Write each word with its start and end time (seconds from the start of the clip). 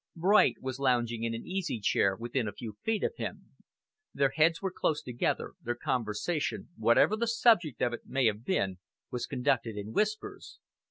Bright 0.15 0.55
was 0.59 0.79
lounging 0.79 1.21
in 1.25 1.35
an 1.35 1.45
easy 1.45 1.79
chair 1.79 2.15
within 2.15 2.47
a 2.47 2.51
few 2.53 2.75
feet 2.81 3.03
of 3.03 3.13
him. 3.17 3.51
Their 4.15 4.31
heads 4.31 4.59
were 4.59 4.71
close 4.75 5.03
together; 5.03 5.53
their 5.61 5.75
conversation, 5.75 6.69
whatever 6.75 7.15
the 7.15 7.27
subject 7.27 7.83
of 7.83 7.93
it 7.93 8.07
may 8.07 8.25
have 8.25 8.43
been, 8.43 8.79
was 9.11 9.27
conducted 9.27 9.77
in 9.77 9.93
whispers. 9.93 10.57